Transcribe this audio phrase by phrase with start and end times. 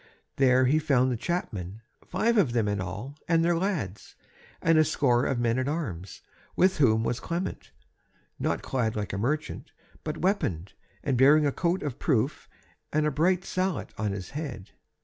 [0.37, 4.15] There he found the chapmen, five of them in all, and their lads,
[4.59, 6.23] and a score of men at arms,
[6.55, 7.69] with whom was Clement,
[8.39, 9.71] not clad like a merchant,
[10.03, 12.49] but weaponed, and bearing a coat of proof
[12.91, 14.71] and a bright sallet on his head.